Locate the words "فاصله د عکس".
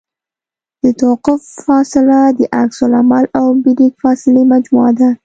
1.65-2.77